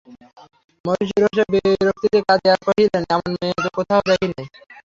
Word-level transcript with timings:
মহিষী 0.85 1.17
রোষে 1.23 1.43
বিরক্তিতে 1.53 2.19
কাঁদিয়া 2.27 2.55
কহিলেন, 2.65 3.03
এমন 3.13 3.29
মেয়েও 3.33 3.61
তো 3.65 3.69
কোথাও 3.77 4.01
দেখি 4.09 4.27
নাই। 4.29 4.47